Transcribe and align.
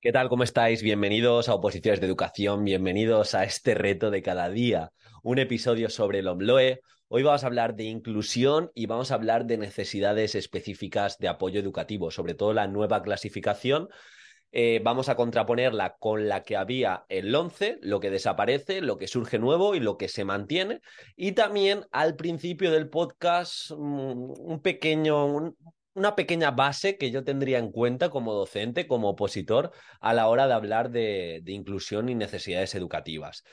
¿Qué 0.00 0.12
tal? 0.12 0.28
¿Cómo 0.28 0.44
estáis? 0.44 0.80
Bienvenidos 0.80 1.48
a 1.48 1.54
Oposiciones 1.54 1.98
de 1.98 2.06
Educación, 2.06 2.62
bienvenidos 2.62 3.34
a 3.34 3.42
este 3.42 3.74
reto 3.74 4.12
de 4.12 4.22
cada 4.22 4.48
día, 4.48 4.92
un 5.24 5.40
episodio 5.40 5.90
sobre 5.90 6.20
el 6.20 6.28
OMLOE. 6.28 6.82
Hoy 7.08 7.24
vamos 7.24 7.42
a 7.42 7.48
hablar 7.48 7.74
de 7.74 7.82
inclusión 7.82 8.70
y 8.76 8.86
vamos 8.86 9.10
a 9.10 9.16
hablar 9.16 9.46
de 9.46 9.58
necesidades 9.58 10.36
específicas 10.36 11.18
de 11.18 11.26
apoyo 11.26 11.58
educativo, 11.58 12.12
sobre 12.12 12.34
todo 12.34 12.52
la 12.52 12.68
nueva 12.68 13.02
clasificación. 13.02 13.88
Eh, 14.52 14.80
vamos 14.84 15.08
a 15.08 15.16
contraponerla 15.16 15.96
con 15.98 16.28
la 16.28 16.44
que 16.44 16.56
había 16.56 17.04
el 17.08 17.34
11, 17.34 17.80
lo 17.82 17.98
que 17.98 18.10
desaparece, 18.10 18.80
lo 18.80 18.98
que 18.98 19.08
surge 19.08 19.40
nuevo 19.40 19.74
y 19.74 19.80
lo 19.80 19.96
que 19.96 20.06
se 20.06 20.24
mantiene. 20.24 20.80
Y 21.16 21.32
también 21.32 21.86
al 21.90 22.14
principio 22.14 22.70
del 22.70 22.88
podcast 22.88 23.72
mm, 23.72 23.76
un 23.76 24.60
pequeño, 24.62 25.56
una 25.98 26.16
pequeña 26.16 26.52
base 26.52 26.96
que 26.96 27.10
yo 27.10 27.24
tendría 27.24 27.58
en 27.58 27.70
cuenta 27.70 28.08
como 28.08 28.32
docente, 28.32 28.86
como 28.86 29.10
opositor, 29.10 29.72
a 30.00 30.14
la 30.14 30.28
hora 30.28 30.46
de 30.46 30.54
hablar 30.54 30.90
de, 30.90 31.42
inclusión 31.46 32.08
y 32.08 32.14
necesidades 32.14 32.74
educativas. 32.74 33.44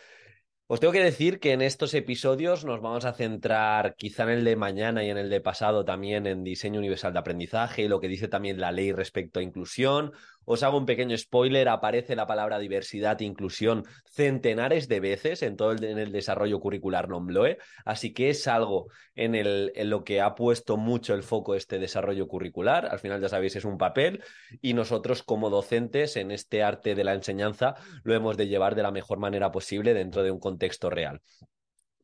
Os 0.67 0.79
tengo 0.79 0.93
que 0.93 1.03
decir 1.03 1.39
que 1.39 1.51
en 1.51 1.61
estos 1.61 1.93
episodios 1.93 2.65
nos 2.65 2.81
vamos 2.81 3.05
a 3.05 3.13
centrar 3.13 3.95
quizá 3.95 4.23
en 4.23 4.29
el 4.29 4.43
de 4.45 4.55
mañana 4.55 5.03
y 5.03 5.09
en 5.11 5.17
el 5.17 5.29
de 5.29 5.41
pasado 5.41 5.85
también 5.85 6.25
en 6.25 6.43
diseño 6.43 6.79
universal 6.79 7.13
de 7.13 7.19
aprendizaje 7.19 7.83
y 7.83 7.87
lo 7.87 7.99
que 7.99 8.07
dice 8.07 8.27
también 8.27 8.59
la 8.59 8.71
ley 8.71 8.91
respecto 8.91 9.39
a 9.39 9.43
inclusión, 9.43 10.11
os 10.45 10.63
hago 10.63 10.77
un 10.77 10.85
pequeño 10.85 11.17
spoiler, 11.17 11.69
aparece 11.69 12.15
la 12.15 12.27
palabra 12.27 12.59
diversidad 12.59 13.21
e 13.21 13.25
inclusión 13.25 13.83
centenares 14.05 14.87
de 14.87 14.99
veces 14.99 15.41
en 15.43 15.57
todo 15.57 15.71
el, 15.71 15.83
en 15.83 15.97
el 15.97 16.11
desarrollo 16.11 16.59
curricular 16.59 17.09
NOMBLOE, 17.09 17.57
así 17.83 18.13
que 18.13 18.29
es 18.29 18.47
algo 18.47 18.87
en, 19.15 19.35
el, 19.35 19.71
en 19.75 19.89
lo 19.89 20.03
que 20.03 20.21
ha 20.21 20.35
puesto 20.35 20.77
mucho 20.77 21.13
el 21.13 21.23
foco 21.23 21.55
este 21.55 21.79
desarrollo 21.79 22.27
curricular, 22.27 22.85
al 22.85 22.99
final 22.99 23.21
ya 23.21 23.29
sabéis 23.29 23.55
es 23.55 23.65
un 23.65 23.77
papel 23.77 24.23
y 24.61 24.73
nosotros 24.73 25.23
como 25.23 25.49
docentes 25.49 26.15
en 26.15 26.31
este 26.31 26.63
arte 26.63 26.95
de 26.95 27.03
la 27.03 27.13
enseñanza 27.13 27.75
lo 28.03 28.13
hemos 28.13 28.37
de 28.37 28.47
llevar 28.47 28.75
de 28.75 28.83
la 28.83 28.91
mejor 28.91 29.19
manera 29.19 29.51
posible 29.51 29.93
dentro 29.93 30.23
de 30.23 30.31
un 30.31 30.39
contexto 30.39 30.89
real. 30.89 31.21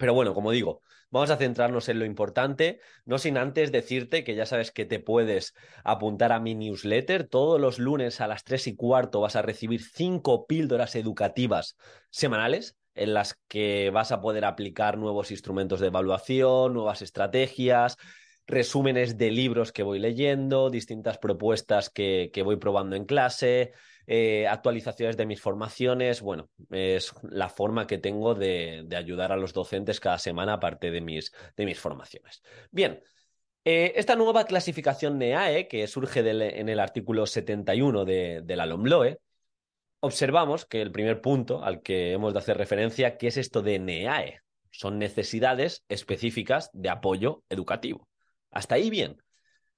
Pero 0.02 0.16
bueno, 0.16 0.34
como 0.34 0.50
digo, 0.50 0.82
vamos 1.12 1.30
a 1.30 1.38
centrarnos 1.38 1.88
en 1.88 2.00
lo 2.00 2.06
importante, 2.06 2.80
no 3.06 3.20
sin 3.20 3.38
antes 3.38 3.72
decirte 3.72 4.24
que 4.24 4.34
ya 4.34 4.48
sabes 4.48 4.72
que 4.72 4.84
te 4.84 5.00
puedes 5.00 5.54
apuntar 5.84 6.32
a 6.32 6.40
mi 6.40 6.56
newsletter. 6.56 7.28
Todos 7.28 7.62
los 7.62 7.78
lunes 7.78 8.20
a 8.20 8.26
las 8.26 8.44
3 8.44 8.66
y 8.66 8.76
cuarto 8.76 9.22
vas 9.22 9.36
a 9.36 9.44
recibir 9.44 9.84
cinco 9.84 10.48
píldoras 10.48 10.96
educativas 10.96 11.78
semanales 12.10 12.76
en 12.96 13.14
las 13.14 13.40
que 13.48 13.92
vas 13.92 14.12
a 14.12 14.22
poder 14.22 14.44
aplicar 14.44 14.98
nuevos 14.98 15.30
instrumentos 15.30 15.80
de 15.80 15.88
evaluación, 15.88 16.74
nuevas 16.74 17.04
estrategias, 17.04 17.98
resúmenes 18.48 19.20
de 19.20 19.30
libros 19.30 19.72
que 19.72 19.84
voy 19.84 20.00
leyendo, 20.00 20.72
distintas 20.72 21.20
propuestas 21.20 21.92
que, 21.92 22.32
que 22.34 22.42
voy 22.42 22.56
probando 22.56 22.96
en 22.96 23.06
clase, 23.06 23.74
eh, 24.08 24.48
actualizaciones 24.48 25.18
de 25.18 25.26
mis 25.26 25.42
formaciones. 25.42 26.22
Bueno, 26.22 26.50
es 26.70 27.14
la 27.24 27.50
forma 27.50 27.88
que 27.88 27.98
tengo 27.98 28.36
de, 28.36 28.88
ayudar 28.96 29.32
a 29.32 29.38
los 29.38 29.54
docentes 29.54 30.00
cada 30.00 30.18
semana, 30.18 30.54
aparte 30.54 30.92
de 30.92 31.02
mis, 31.02 31.32
de 31.56 31.66
mis 31.66 31.80
formaciones. 31.80 32.42
Bien. 32.72 33.02
Eh, 33.64 33.94
esta 33.96 34.16
nueva 34.16 34.46
clasificación 34.46 35.20
NEAE, 35.20 35.68
que 35.68 35.86
surge 35.86 36.22
en 36.22 36.68
el 36.68 36.80
artículo 36.80 37.28
71 37.28 38.06
de, 38.06 38.42
de 38.44 38.56
la 38.56 38.66
LOMLOE, 38.66 39.20
observamos 40.00 40.66
que 40.66 40.82
el 40.82 40.92
primer 40.92 41.22
punto 41.22 41.64
al 41.64 41.82
que 41.84 42.12
hemos 42.12 42.34
de 42.34 42.40
hacer 42.40 42.58
referencia, 42.58 43.18
que 43.18 43.28
es 43.28 43.38
esto 43.38 43.62
de 43.62 43.78
NEAE, 43.78 44.42
son 44.72 44.98
necesidades 44.98 45.86
específicas 45.90 46.70
de 46.74 46.90
apoyo 46.90 47.44
educativo. 47.50 48.08
Hasta 48.50 48.76
ahí 48.76 48.90
bien. 48.90 49.22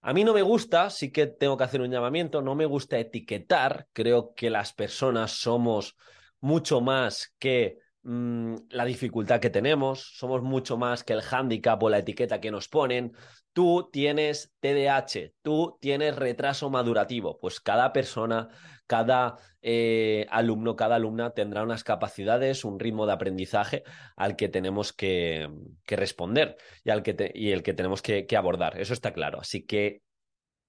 A 0.06 0.12
mí 0.12 0.25
no 0.25 0.34
me 0.34 0.41
gusta, 0.41 0.90
sí 0.90 1.14
que 1.14 1.28
tengo 1.28 1.56
que 1.56 1.64
hacer 1.64 1.80
un 1.80 1.90
llamamiento, 1.90 2.41
no 2.41 2.56
me 2.56 2.66
gusta 2.66 3.00
etiquetar, 3.00 3.88
creo 3.94 4.34
que 4.36 4.50
las 4.50 4.74
personas 4.74 5.31
somos 5.31 5.96
mucho 6.41 6.81
más 6.81 7.34
que 7.40 7.80
mmm, 8.03 8.56
la 8.69 8.86
dificultad 8.86 9.40
que 9.40 9.50
tenemos, 9.50 10.16
somos 10.18 10.41
mucho 10.41 10.78
más 10.78 11.03
que 11.03 11.14
el 11.14 11.22
hándicap 11.22 11.81
o 11.81 11.90
la 11.90 12.00
etiqueta 12.00 12.40
que 12.40 12.52
nos 12.52 12.68
ponen. 12.68 13.14
Tú 13.53 13.90
tienes 13.91 14.53
TDAH, 14.59 15.34
tú 15.41 15.78
tienes 15.80 16.16
retraso 16.16 16.69
madurativo, 16.69 17.40
pues 17.40 17.59
cada 17.59 17.94
persona, 17.94 18.50
cada 18.88 19.38
eh, 19.62 20.25
alumno, 20.30 20.75
cada 20.75 20.96
alumna 20.96 21.31
tendrá 21.31 21.64
unas 21.64 21.84
capacidades, 21.84 22.66
un 22.66 22.80
ritmo 22.80 23.06
de 23.06 23.14
aprendizaje 23.14 23.84
al 24.16 24.35
que 24.35 24.50
tenemos 24.50 24.94
que, 24.94 25.50
responder 25.88 26.58
y, 26.84 26.90
al 26.91 27.03
que 27.03 27.31
y 27.34 27.52
el 27.52 27.64
que 27.64 27.74
tenemos 27.74 28.02
que, 28.02 28.25
que 28.25 28.38
abordar. 28.38 28.80
Eso 28.80 28.94
está 28.94 29.14
claro. 29.14 29.40
Así 29.40 29.66
que 29.66 30.03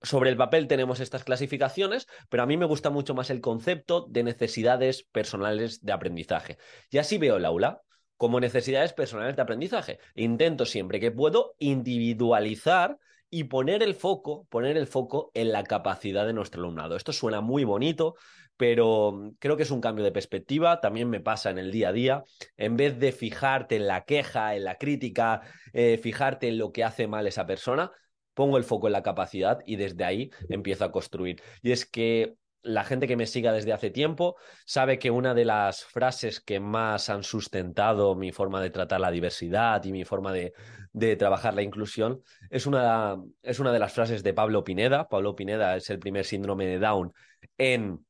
sobre 0.04 0.30
el 0.30 0.36
papel 0.36 0.68
tenemos 0.68 1.00
estas 1.00 1.24
clasificaciones, 1.24 2.06
pero 2.28 2.42
a 2.42 2.46
mí 2.46 2.56
me 2.56 2.66
gusta 2.66 2.90
mucho 2.90 3.14
más 3.14 3.30
el 3.30 3.40
concepto 3.40 4.06
de 4.08 4.22
necesidades 4.22 5.02
personales 5.02 5.84
de 5.84 5.92
aprendizaje. 5.92 6.58
Y 6.90 6.98
así 6.98 7.18
veo 7.18 7.36
el 7.36 7.44
aula 7.44 7.82
como 8.16 8.38
necesidades 8.38 8.92
personales 8.92 9.34
de 9.34 9.42
aprendizaje. 9.42 9.98
Intento 10.14 10.66
siempre 10.66 11.00
que 11.00 11.10
puedo 11.10 11.56
individualizar 11.58 12.98
y 13.28 13.44
poner 13.44 13.82
el 13.82 13.94
foco, 13.94 14.46
poner 14.48 14.76
el 14.76 14.86
foco 14.86 15.32
en 15.34 15.50
la 15.50 15.64
capacidad 15.64 16.24
de 16.24 16.32
nuestro 16.32 16.60
alumnado. 16.60 16.94
Esto 16.94 17.12
suena 17.12 17.40
muy 17.40 17.64
bonito, 17.64 18.14
pero 18.56 19.32
creo 19.40 19.56
que 19.56 19.64
es 19.64 19.70
un 19.72 19.80
cambio 19.80 20.04
de 20.04 20.12
perspectiva, 20.12 20.80
también 20.80 21.10
me 21.10 21.20
pasa 21.20 21.50
en 21.50 21.58
el 21.58 21.72
día 21.72 21.88
a 21.88 21.92
día, 21.92 22.24
en 22.56 22.76
vez 22.76 22.98
de 23.00 23.10
fijarte 23.10 23.76
en 23.76 23.88
la 23.88 24.04
queja, 24.04 24.54
en 24.54 24.64
la 24.64 24.78
crítica, 24.78 25.40
eh, 25.72 25.98
fijarte 26.00 26.48
en 26.48 26.58
lo 26.58 26.70
que 26.70 26.84
hace 26.84 27.08
mal 27.08 27.26
esa 27.26 27.46
persona, 27.46 27.90
pongo 28.34 28.58
el 28.58 28.64
foco 28.64 28.86
en 28.88 28.92
la 28.92 29.02
capacidad 29.02 29.60
y 29.64 29.76
desde 29.76 30.04
ahí 30.04 30.30
empiezo 30.48 30.84
a 30.84 30.92
construir. 30.92 31.40
Y 31.62 31.72
es 31.72 31.86
que 31.86 32.36
la 32.64 32.82
gente 32.82 33.06
que 33.06 33.16
me 33.16 33.26
siga 33.26 33.52
desde 33.52 33.72
hace 33.72 33.90
tiempo 33.90 34.36
sabe 34.64 34.98
que 34.98 35.10
una 35.10 35.34
de 35.34 35.44
las 35.44 35.84
frases 35.84 36.40
que 36.40 36.60
más 36.60 37.10
han 37.10 37.22
sustentado 37.22 38.14
mi 38.14 38.32
forma 38.32 38.60
de 38.60 38.70
tratar 38.70 39.00
la 39.00 39.10
diversidad 39.10 39.84
y 39.84 39.92
mi 39.92 40.04
forma 40.04 40.32
de, 40.32 40.52
trabajar 41.18 41.54
la 41.54 41.62
inclusión 41.62 42.22
es 42.50 42.66
una, 42.66 43.16
es 43.42 43.58
una 43.58 43.72
de 43.72 43.78
las 43.78 43.92
frases 43.92 44.22
de 44.22 44.32
Pablo 44.32 44.64
Pineda. 44.64 45.08
Pablo 45.08 45.34
Pineda 45.36 45.76
es 45.76 45.90
el 45.90 45.98
primer 45.98 46.24
síndrome 46.24 46.66
de 46.66 46.78
Down 46.78 47.12
en 47.58 48.04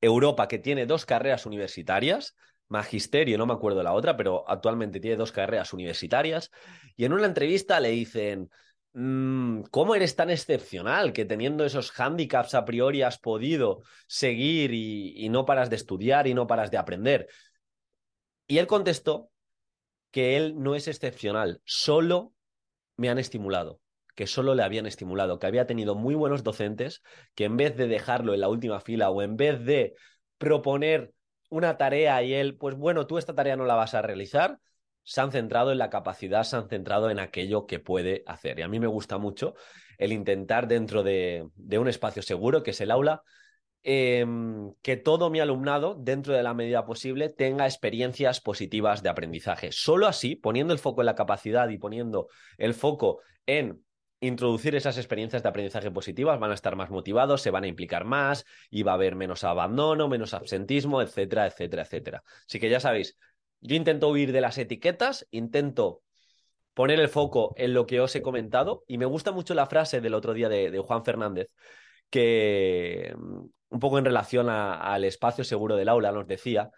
Europa 0.00 0.48
que 0.48 0.58
tiene 0.58 0.86
dos 0.86 1.06
carreras 1.06 1.46
universitarias, 1.46 2.34
magisterio, 2.68 3.38
no 3.38 3.46
me 3.46 3.54
acuerdo 3.54 3.82
la 3.82 3.92
otra, 3.92 4.16
pero 4.16 4.48
actualmente 4.48 5.00
tiene 5.00 5.16
dos 5.16 5.32
carreras 5.32 5.72
universitarias. 5.72 6.50
Y 6.96 7.04
en 7.04 7.12
una 7.12 7.26
entrevista 7.26 7.78
le 7.78 7.90
dicen, 7.90 8.50
¿cómo 8.92 9.94
eres 9.94 10.16
tan 10.16 10.30
excepcional 10.30 11.12
que 11.12 11.24
teniendo 11.24 11.64
esos 11.64 11.90
hándicaps 11.90 12.54
a 12.54 12.64
priori 12.64 13.02
has 13.02 13.18
podido 13.18 13.82
seguir 14.06 14.72
y, 14.72 15.14
y 15.16 15.28
no 15.28 15.44
paras 15.44 15.70
de 15.70 15.76
estudiar 15.76 16.26
y 16.26 16.34
no 16.34 16.46
paras 16.46 16.70
de 16.70 16.78
aprender? 16.78 17.28
Y 18.46 18.58
él 18.58 18.66
contestó 18.66 19.30
que 20.10 20.36
él 20.36 20.54
no 20.58 20.74
es 20.74 20.88
excepcional, 20.88 21.60
solo 21.64 22.32
me 22.96 23.10
han 23.10 23.18
estimulado 23.18 23.80
que 24.18 24.26
solo 24.26 24.56
le 24.56 24.64
habían 24.64 24.86
estimulado, 24.86 25.38
que 25.38 25.46
había 25.46 25.68
tenido 25.68 25.94
muy 25.94 26.16
buenos 26.16 26.42
docentes, 26.42 27.04
que 27.36 27.44
en 27.44 27.56
vez 27.56 27.76
de 27.76 27.86
dejarlo 27.86 28.34
en 28.34 28.40
la 28.40 28.48
última 28.48 28.80
fila 28.80 29.10
o 29.10 29.22
en 29.22 29.36
vez 29.36 29.64
de 29.64 29.94
proponer 30.38 31.12
una 31.50 31.76
tarea 31.76 32.20
y 32.24 32.34
él, 32.34 32.56
pues 32.56 32.74
bueno, 32.74 33.06
tú 33.06 33.18
esta 33.18 33.36
tarea 33.36 33.54
no 33.54 33.64
la 33.64 33.76
vas 33.76 33.94
a 33.94 34.02
realizar, 34.02 34.58
se 35.08 35.22
han 35.22 35.32
centrado 35.32 35.72
en 35.72 35.78
la 35.78 35.88
capacidad, 35.88 36.44
se 36.44 36.56
han 36.56 36.68
centrado 36.68 37.08
en 37.08 37.18
aquello 37.18 37.64
que 37.66 37.78
puede 37.78 38.24
hacer. 38.26 38.58
Y 38.58 38.62
a 38.62 38.68
mí 38.68 38.78
me 38.78 38.86
gusta 38.86 39.16
mucho 39.16 39.54
el 39.96 40.12
intentar 40.12 40.68
dentro 40.68 41.02
de, 41.02 41.48
un 41.56 41.88
espacio 41.88 42.20
seguro, 42.20 42.62
que 42.62 42.72
es 42.72 42.80
el 42.82 42.90
aula, 42.90 43.22
eh, 43.84 44.26
que 44.82 44.98
todo 44.98 45.30
mi 45.30 45.40
alumnado, 45.40 45.96
dentro 45.98 46.34
de 46.34 46.42
la 46.42 46.52
medida 46.52 46.84
posible, 46.84 47.30
tenga 47.30 47.64
experiencias 47.64 48.42
positivas 48.42 49.02
de 49.02 49.08
aprendizaje. 49.08 49.72
Solo 49.72 50.08
así, 50.08 50.36
poniendo 50.36 50.74
el 50.74 50.78
foco 50.78 51.00
en 51.00 51.06
la 51.06 51.14
capacidad 51.14 51.70
y 51.70 51.78
poniendo 51.78 52.28
el 52.58 52.74
foco 52.74 53.22
en 53.46 53.82
introducir 54.20 54.74
esas 54.74 54.98
experiencias 54.98 55.42
de 55.42 55.48
aprendizaje 55.48 55.90
positivas, 55.90 56.38
van 56.38 56.50
a 56.50 56.54
estar 56.54 56.76
más 56.76 56.90
motivados, 56.90 57.40
se 57.40 57.50
van 57.50 57.64
a 57.64 57.68
implicar 57.68 58.04
más 58.04 58.44
y 58.68 58.82
va 58.82 58.92
a 58.92 58.96
haber 58.96 59.16
menos 59.16 59.42
abandono, 59.42 60.06
menos 60.06 60.34
absentismo, 60.34 61.00
etcétera, 61.00 61.46
etcétera, 61.46 61.82
etcétera. 61.84 62.22
Así 62.46 62.60
que 62.60 62.68
ya 62.68 62.80
sabéis, 62.80 63.16
yo 63.60 63.76
intento 63.76 64.08
huir 64.08 64.32
de 64.32 64.40
las 64.40 64.58
etiquetas, 64.58 65.26
intento 65.30 66.02
poner 66.74 67.00
el 67.00 67.08
foco 67.08 67.54
en 67.56 67.74
lo 67.74 67.86
que 67.86 68.00
os 68.00 68.14
he 68.14 68.22
comentado 68.22 68.84
y 68.86 68.98
me 68.98 69.06
gusta 69.06 69.32
mucho 69.32 69.54
la 69.54 69.66
frase 69.66 70.00
del 70.00 70.14
otro 70.14 70.32
día 70.32 70.48
de, 70.48 70.78
Juan 70.78 71.04
Fernández 71.04 71.48
que, 72.10 73.14
un 73.16 73.80
poco 73.80 73.98
en 73.98 74.04
relación 74.04 74.48
al 74.48 75.04
espacio 75.04 75.44
seguro 75.44 75.76
del 75.76 75.88
aula, 75.88 76.12
nos 76.12 76.26
decía 76.26 76.70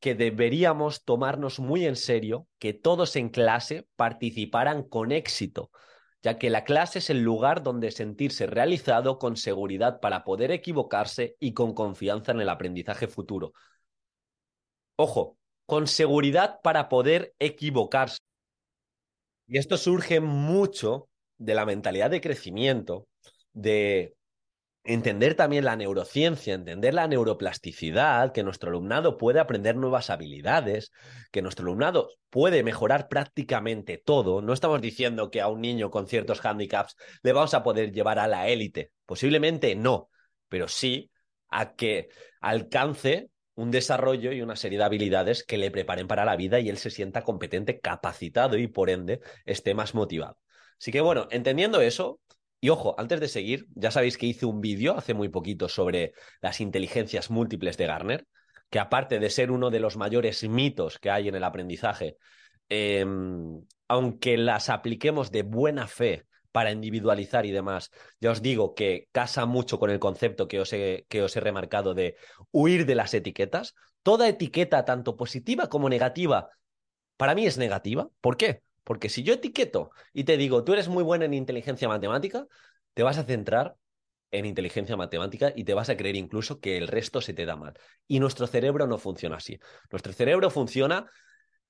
que 0.00 0.14
deberíamos 0.14 1.04
tomarnos 1.04 1.58
muy 1.58 1.86
en 1.86 1.96
serio 1.96 2.46
que 2.58 2.72
todos 2.72 3.16
en 3.16 3.30
clase 3.30 3.88
participaran 3.96 4.84
con 4.84 5.10
éxito, 5.12 5.70
ya 6.22 6.38
que 6.38 6.50
la 6.50 6.64
clase 6.64 7.00
es 7.00 7.10
el 7.10 7.22
lugar 7.22 7.62
donde 7.62 7.90
sentirse 7.90 8.46
realizado 8.46 9.18
con 9.18 9.36
seguridad 9.36 10.00
para 10.00 10.24
poder 10.24 10.52
equivocarse 10.52 11.36
y 11.40 11.52
con 11.52 11.74
confianza 11.74 12.32
en 12.32 12.40
el 12.40 12.48
aprendizaje 12.48 13.08
futuro. 13.08 13.52
Ojo, 14.96 15.38
con 15.68 15.86
seguridad 15.86 16.60
para 16.62 16.88
poder 16.88 17.34
equivocarse. 17.38 18.20
Y 19.46 19.58
esto 19.58 19.76
surge 19.76 20.18
mucho 20.18 21.10
de 21.36 21.54
la 21.54 21.66
mentalidad 21.66 22.08
de 22.08 22.22
crecimiento, 22.22 23.06
de 23.52 24.14
entender 24.82 25.34
también 25.34 25.66
la 25.66 25.76
neurociencia, 25.76 26.54
entender 26.54 26.94
la 26.94 27.06
neuroplasticidad, 27.06 28.32
que 28.32 28.42
nuestro 28.44 28.70
alumnado 28.70 29.18
puede 29.18 29.40
aprender 29.40 29.76
nuevas 29.76 30.08
habilidades, 30.08 30.90
que 31.30 31.42
nuestro 31.42 31.66
alumnado 31.66 32.12
puede 32.30 32.62
mejorar 32.62 33.06
prácticamente 33.08 33.98
todo. 34.02 34.40
No 34.40 34.54
estamos 34.54 34.80
diciendo 34.80 35.30
que 35.30 35.42
a 35.42 35.48
un 35.48 35.60
niño 35.60 35.90
con 35.90 36.06
ciertos 36.06 36.42
handicaps 36.42 36.96
le 37.22 37.34
vamos 37.34 37.52
a 37.52 37.62
poder 37.62 37.92
llevar 37.92 38.18
a 38.18 38.26
la 38.26 38.48
élite. 38.48 38.92
Posiblemente 39.04 39.74
no, 39.74 40.08
pero 40.48 40.66
sí 40.66 41.10
a 41.50 41.74
que 41.74 42.08
alcance 42.40 43.28
un 43.58 43.72
desarrollo 43.72 44.30
y 44.30 44.40
una 44.40 44.54
serie 44.54 44.78
de 44.78 44.84
habilidades 44.84 45.42
que 45.42 45.58
le 45.58 45.72
preparen 45.72 46.06
para 46.06 46.24
la 46.24 46.36
vida 46.36 46.60
y 46.60 46.68
él 46.68 46.78
se 46.78 46.90
sienta 46.90 47.24
competente, 47.24 47.80
capacitado 47.80 48.56
y 48.56 48.68
por 48.68 48.88
ende 48.88 49.20
esté 49.44 49.74
más 49.74 49.96
motivado. 49.96 50.38
Así 50.80 50.92
que 50.92 51.00
bueno, 51.00 51.26
entendiendo 51.32 51.80
eso, 51.80 52.20
y 52.60 52.68
ojo, 52.68 52.94
antes 52.98 53.18
de 53.18 53.26
seguir, 53.26 53.66
ya 53.74 53.90
sabéis 53.90 54.16
que 54.16 54.26
hice 54.26 54.46
un 54.46 54.60
vídeo 54.60 54.96
hace 54.96 55.12
muy 55.12 55.28
poquito 55.28 55.68
sobre 55.68 56.12
las 56.40 56.60
inteligencias 56.60 57.30
múltiples 57.30 57.76
de 57.76 57.86
Garner, 57.86 58.26
que 58.70 58.78
aparte 58.78 59.18
de 59.18 59.28
ser 59.28 59.50
uno 59.50 59.70
de 59.70 59.80
los 59.80 59.96
mayores 59.96 60.48
mitos 60.48 61.00
que 61.00 61.10
hay 61.10 61.26
en 61.26 61.34
el 61.34 61.42
aprendizaje, 61.42 62.16
em, 62.68 63.60
aunque 63.88 64.36
las 64.36 64.68
apliquemos 64.68 65.32
de 65.32 65.42
buena 65.42 65.88
fe 65.88 66.27
para 66.58 66.72
individualizar 66.72 67.46
y 67.46 67.52
demás, 67.52 67.92
ya 68.18 68.32
os 68.32 68.42
digo 68.42 68.74
que 68.74 69.08
casa 69.12 69.46
mucho 69.46 69.78
con 69.78 69.90
el 69.90 70.00
concepto 70.00 70.48
que 70.48 70.58
os 70.58 70.72
he, 70.72 71.06
que 71.08 71.22
os 71.22 71.36
he 71.36 71.38
remarcado 71.38 71.94
de 71.94 72.16
huir 72.50 72.84
de 72.84 72.96
las 72.96 73.14
etiquetas. 73.14 73.76
Toda 74.02 74.26
etiqueta, 74.26 74.84
tanto 74.84 75.14
positiva 75.14 75.68
como 75.68 75.88
negativa, 75.88 76.50
para 77.16 77.36
mí 77.36 77.46
es 77.46 77.58
negativa. 77.58 78.08
¿Por 78.20 78.36
qué? 78.36 78.62
Porque 78.82 79.08
si 79.08 79.22
yo 79.22 79.34
etiqueto 79.34 79.92
y 80.12 80.24
te 80.24 80.36
digo, 80.36 80.64
tú 80.64 80.72
eres 80.72 80.88
muy 80.88 81.04
buena 81.04 81.26
en 81.26 81.34
inteligencia 81.34 81.86
matemática, 81.86 82.44
te 82.92 83.04
vas 83.04 83.18
a 83.18 83.22
centrar 83.22 83.76
en 84.32 84.44
inteligencia 84.44 84.96
matemática 84.96 85.52
y 85.54 85.62
te 85.62 85.74
vas 85.74 85.90
a 85.90 85.96
creer 85.96 86.16
incluso 86.16 86.58
que 86.58 86.76
el 86.76 86.88
resto 86.88 87.20
se 87.20 87.34
te 87.34 87.46
da 87.46 87.54
mal. 87.54 87.74
Y 88.08 88.18
nuestro 88.18 88.48
cerebro 88.48 88.88
no 88.88 88.98
funciona 88.98 89.36
así. 89.36 89.60
Nuestro 89.92 90.12
cerebro 90.12 90.50
funciona 90.50 91.08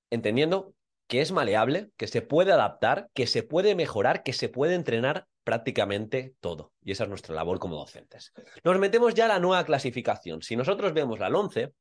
entendiendo 0.09 0.73
que 1.09 1.21
es 1.21 1.31
maleable, 1.31 1.89
que 1.97 2.05
se 2.05 2.21
puede 2.21 2.51
adaptar, 2.51 3.09
que 3.15 3.25
se 3.25 3.41
puede 3.41 3.73
mejorar, 3.73 4.21
que 4.21 4.31
se 4.31 4.47
puede 4.47 4.75
entrenar 4.75 5.25
prácticamente 5.43 6.35
todo. 6.39 6.71
Y 6.83 6.91
esa 6.91 7.05
es 7.05 7.09
nuestra 7.09 7.33
labor 7.33 7.57
como 7.57 7.77
docentes. 7.77 8.31
Nos 8.63 8.77
metemos 8.77 9.15
ya 9.15 9.25
a 9.25 9.29
la 9.29 9.39
nueva 9.39 9.65
clasificación. 9.65 10.43
Si 10.43 10.55
nosotros 10.55 10.93
vemos 10.93 11.17
la 11.17 11.29
11, 11.29 11.73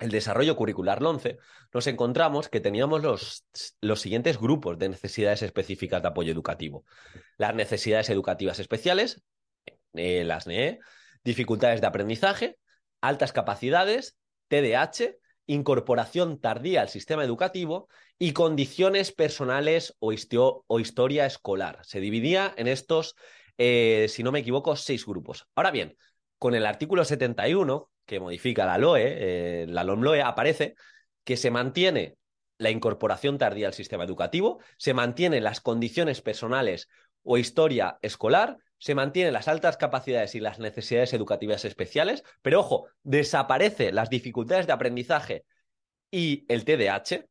el 0.00 0.10
desarrollo 0.10 0.54
curricular 0.54 1.02
11, 1.02 1.38
nos 1.72 1.86
encontramos 1.86 2.50
que 2.50 2.60
teníamos 2.60 3.02
los, 3.02 3.46
los 3.80 4.02
siguientes 4.02 4.38
grupos 4.38 4.78
de 4.78 4.90
necesidades 4.90 5.40
específicas 5.40 6.02
de 6.02 6.08
apoyo 6.08 6.30
educativo. 6.30 6.84
Las 7.38 7.54
necesidades 7.54 8.10
educativas 8.10 8.58
especiales, 8.58 9.22
eh, 9.94 10.24
las 10.24 10.46
NEE, 10.46 10.78
dificultades 11.24 11.80
de 11.80 11.86
aprendizaje, 11.86 12.58
altas 13.00 13.32
capacidades, 13.32 14.18
TDAH, 14.48 15.16
incorporación 15.48 16.38
tardía 16.38 16.82
al 16.82 16.88
sistema 16.88 17.24
educativo 17.24 17.88
y 18.18 18.32
condiciones 18.32 19.10
personales 19.10 19.96
o, 19.98 20.12
historia 20.12 21.26
escolar. 21.26 21.80
Se 21.82 22.00
dividía 22.00 22.54
en 22.56 22.68
estos, 22.68 23.16
eh, 23.56 24.06
si 24.08 24.22
no 24.22 24.30
me 24.30 24.40
equivoco, 24.40 24.76
seis 24.76 25.06
grupos. 25.06 25.48
Ahora 25.56 25.70
bien, 25.72 25.96
con 26.38 26.54
el 26.54 26.66
artículo 26.66 27.04
71, 27.04 27.90
que 28.04 28.20
modifica 28.20 28.66
la 28.66 28.78
LOE, 28.78 29.02
eh, 29.04 29.66
la 29.68 29.84
LOMLOE, 29.84 30.22
aparece 30.22 30.74
que 31.24 31.36
se 31.36 31.50
mantiene 31.50 32.16
la 32.58 32.70
incorporación 32.70 33.38
tardía 33.38 33.68
al 33.68 33.74
sistema 33.74 34.04
educativo, 34.04 34.58
se 34.76 34.92
mantienen 34.92 35.44
las 35.44 35.60
condiciones 35.60 36.20
personales 36.20 36.88
o 37.22 37.38
historia 37.38 37.98
escolar, 38.02 38.58
se 38.78 38.94
mantienen 38.94 39.32
las 39.32 39.48
altas 39.48 39.76
capacidades 39.76 40.34
y 40.34 40.40
las 40.40 40.58
necesidades 40.58 41.12
educativas 41.12 41.64
especiales, 41.64 42.24
pero 42.42 42.60
ojo, 42.60 42.86
desaparece 43.02 43.92
las 43.92 44.10
dificultades 44.10 44.66
de 44.66 44.72
aprendizaje 44.72 45.44
y 46.10 46.44
el 46.48 46.64
TDAH, 46.64 47.28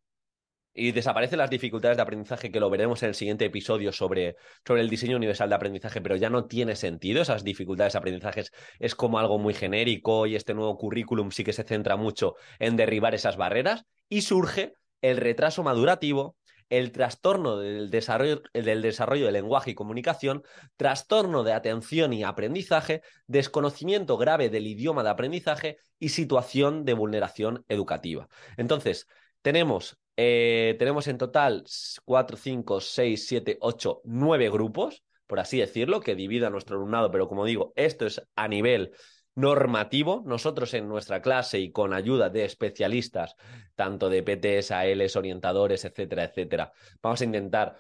y 0.77 0.91
desaparecen 0.91 1.39
las 1.39 1.49
dificultades 1.49 1.97
de 1.97 2.03
aprendizaje 2.03 2.51
que 2.51 2.59
lo 2.59 2.69
veremos 2.69 3.01
en 3.01 3.09
el 3.09 3.15
siguiente 3.15 3.45
episodio 3.45 3.91
sobre, 3.91 4.35
sobre 4.65 4.81
el 4.81 4.89
diseño 4.89 5.17
universal 5.17 5.49
de 5.49 5.55
aprendizaje, 5.55 6.01
pero 6.01 6.15
ya 6.15 6.29
no 6.29 6.45
tiene 6.45 6.75
sentido. 6.75 7.23
Esas 7.23 7.44
dificultades 7.44 7.94
de 7.94 7.99
aprendizaje 7.99 8.44
es 8.77 8.94
como 8.94 9.17
algo 9.17 9.39
muy 9.39 9.55
genérico 9.55 10.27
y 10.27 10.35
este 10.35 10.53
nuevo 10.53 10.77
currículum 10.77 11.31
sí 11.31 11.44
que 11.44 11.51
se 11.51 11.63
centra 11.63 11.97
mucho 11.97 12.35
en 12.59 12.77
derribar 12.77 13.15
esas 13.15 13.38
barreras 13.38 13.85
y 14.07 14.21
surge 14.21 14.73
el 15.01 15.17
retraso 15.17 15.63
madurativo, 15.63 16.35
el 16.69 16.92
trastorno 16.92 17.58
del 17.58 17.90
desarrollo, 17.90 18.42
del 18.54 18.81
desarrollo 18.81 19.25
de 19.25 19.31
lenguaje 19.31 19.72
y 19.72 19.75
comunicación, 19.75 20.44
trastorno 20.75 21.44
de 21.44 21.54
atención 21.54 22.14
y 22.14 22.24
aprendizaje, 22.24 23.02
desconocimiento 23.28 24.18
grave 24.18 24.50
del 24.50 24.68
idioma 24.68 25.04
de 25.04 25.10
aprendizaje 25.10 25.78
y 26.00 26.10
situación 26.10 26.86
de 26.86 26.94
vulneración 26.94 27.66
educativa. 27.69 28.28
Entonces, 28.58 29.08
tenemos, 29.42 29.98
eh, 30.18 30.75
tenemos 30.80 31.08
en 31.08 31.18
total 31.18 31.64
4, 32.06 32.38
5, 32.38 32.81
6, 32.81 33.28
7, 33.28 33.58
8, 33.62 34.02
9 34.04 34.50
grupos, 34.50 35.04
por 35.25 35.40
así 35.40 35.60
decirlo, 35.60 36.00
que 36.00 36.16
divida 36.16 36.50
nuestro 36.50 36.78
alumnado, 36.78 37.12
pero 37.12 37.28
como 37.28 37.46
digo, 37.46 37.74
esto 37.75 38.06
es 38.06 38.22
a 38.36 38.48
nivel 38.48 38.94
normativo. 39.38 40.24
Nosotros 40.25 40.74
en 40.74 40.89
nuestra 40.89 41.22
clase 41.22 41.60
y 41.60 41.72
con 41.72 41.94
ayuda 41.94 42.30
de 42.30 42.44
especialistas, 42.44 43.36
tanto 43.75 44.10
de 44.10 44.24
PTs, 44.24 44.72
ALs, 44.72 45.16
orientadores, 45.16 45.86
etcétera, 45.86 46.24
etcétera, 46.25 46.74
vamos 47.04 47.22
a 47.22 47.24
intentar 47.24 47.80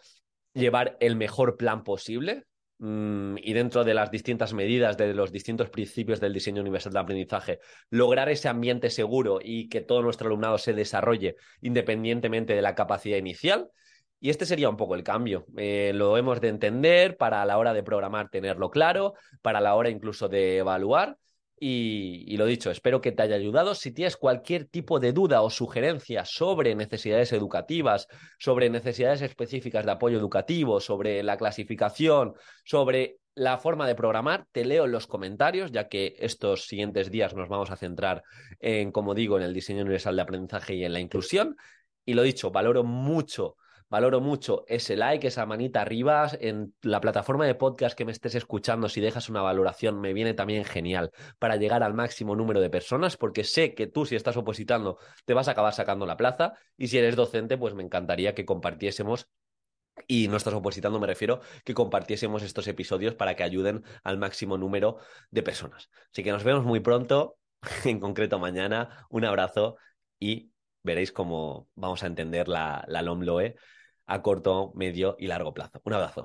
llevar 0.53 0.97
el 0.99 1.15
mejor 1.15 1.57
plan 1.57 1.83
posible 1.83 2.45
mm, 2.77 3.37
y 3.41 3.53
dentro 3.53 3.83
de 3.83 3.95
las 3.95 4.11
distintas 4.11 4.53
medidas 4.53 4.97
de 4.97 5.15
los 5.15 5.31
distintos 5.31 5.71
principios 5.71 6.19
del 6.19 6.31
diseño 6.31 6.61
universal 6.61 6.93
de 6.93 6.99
aprendizaje, 6.99 7.59
lograr 7.89 8.29
ese 8.29 8.49
ambiente 8.49 8.91
seguro 8.91 9.39
y 9.41 9.67
que 9.67 9.81
todo 9.81 10.03
nuestro 10.03 10.27
alumnado 10.27 10.59
se 10.59 10.73
desarrolle 10.73 11.37
independientemente 11.61 12.53
de 12.53 12.61
la 12.61 12.75
capacidad 12.75 13.17
inicial. 13.17 13.71
Y 14.19 14.29
este 14.29 14.45
sería 14.45 14.69
un 14.69 14.77
poco 14.77 14.95
el 14.95 15.03
cambio. 15.03 15.45
Eh, 15.57 15.91
lo 15.93 16.17
hemos 16.17 16.39
de 16.41 16.49
entender 16.49 17.17
para 17.17 17.41
a 17.41 17.45
la 17.45 17.57
hora 17.57 17.73
de 17.73 17.83
programar 17.83 18.29
tenerlo 18.29 18.69
claro, 18.69 19.13
para 19.41 19.59
la 19.59 19.75
hora 19.75 19.89
incluso 19.89 20.27
de 20.27 20.57
evaluar 20.57 21.17
y, 21.59 22.37
lo 22.37 22.45
dicho, 22.45 22.69
espero 22.69 23.01
que 23.01 23.11
te 23.11 23.23
haya 23.23 23.35
ayudado. 23.35 23.73
Si 23.73 23.91
tienes 23.91 24.15
cualquier 24.15 24.65
tipo 24.65 24.99
de 24.99 25.11
duda 25.11 25.41
o 25.41 25.49
sugerencia 25.49 26.23
sobre 26.23 26.75
necesidades 26.75 27.33
educativas, 27.33 28.07
sobre 28.37 28.69
necesidades 28.69 29.23
específicas 29.23 29.85
de 29.85 29.91
apoyo 29.91 30.17
educativo, 30.17 30.79
sobre 30.79 31.23
la 31.23 31.37
clasificación, 31.37 32.33
sobre 32.63 33.17
la 33.33 33.57
forma 33.57 33.87
de 33.87 33.95
programar, 33.95 34.45
te 34.51 34.65
leo 34.65 34.85
en 34.85 34.91
los 34.91 35.07
comentarios, 35.07 35.71
ya 35.71 35.87
que 35.87 36.15
estos 36.19 36.67
siguientes 36.67 37.09
días 37.09 37.35
nos 37.35 37.49
vamos 37.49 37.71
a 37.71 37.75
centrar 37.75 38.23
en, 38.59 38.91
como 38.91 39.15
digo, 39.15 39.37
en 39.37 39.43
el 39.43 39.53
diseño 39.53 39.81
universal 39.81 40.15
de 40.15 40.21
aprendizaje 40.21 40.75
y 40.75 40.85
en 40.85 40.93
la 40.93 40.99
inclusión. 40.99 41.55
Y 42.05 42.13
lo 42.13 42.21
dicho, 42.21 42.51
valoro 42.51 42.83
mucho 42.83 43.55
Valoro 43.89 44.19
mucho 44.19 44.65
ese 44.67 44.97
like, 44.97 45.27
esa 45.27 45.45
manita 45.45 45.81
arriba 45.81 46.29
en 46.41 46.73
la 46.81 46.99
plataforma 46.99 47.45
de 47.45 47.55
podcast 47.55 47.97
que 47.97 48.03
me 48.03 48.11
estés 48.11 48.35
escuchando. 48.35 48.89
Si 48.89 48.99
dejas 48.99 49.29
una 49.29 49.41
valoración, 49.41 50.01
me 50.01 50.13
viene 50.13 50.33
también 50.33 50.65
genial 50.65 51.11
para 51.39 51.55
llegar 51.55 51.83
al 51.83 51.93
máximo 51.93 52.35
número 52.35 52.59
de 52.59 52.69
personas, 52.69 53.15
porque 53.15 53.45
sé 53.45 53.75
que 53.75 53.87
tú, 53.87 54.05
si 54.05 54.17
estás 54.17 54.35
opositando, 54.35 54.97
te 55.23 55.33
vas 55.33 55.47
a 55.47 55.51
acabar 55.51 55.73
sacando 55.73 56.05
la 56.05 56.17
plaza. 56.17 56.53
Y 56.75 56.89
si 56.89 56.97
eres 56.97 57.15
docente, 57.15 57.57
pues 57.57 57.75
me 57.75 57.83
encantaría 57.83 58.35
que 58.35 58.45
compartiésemos 58.45 59.29
y 60.05 60.27
no 60.27 60.35
estás 60.37 60.53
opositando, 60.53 60.99
me 60.99 61.07
refiero 61.07 61.39
que 61.63 61.73
compartiésemos 61.73 62.43
estos 62.43 62.67
episodios 62.67 63.15
para 63.15 63.35
que 63.35 63.43
ayuden 63.43 63.83
al 64.03 64.17
máximo 64.17 64.57
número 64.57 64.97
de 65.31 65.43
personas. 65.43 65.89
Así 66.11 66.23
que 66.23 66.31
nos 66.31 66.43
vemos 66.43 66.65
muy 66.65 66.81
pronto, 66.81 67.37
en 67.85 67.99
concreto 68.01 68.37
mañana. 68.37 69.07
Un 69.09 69.23
abrazo 69.23 69.77
y 70.19 70.51
veréis 70.83 71.13
cómo 71.13 71.69
vamos 71.75 72.03
a 72.03 72.07
entender 72.07 72.49
la, 72.49 72.83
la 72.87 73.01
LOMLOE 73.01 73.55
a 74.07 74.21
corto, 74.21 74.71
medio 74.75 75.15
y 75.19 75.27
largo 75.27 75.53
plazo. 75.53 75.81
Un 75.83 75.93
abrazo. 75.93 76.15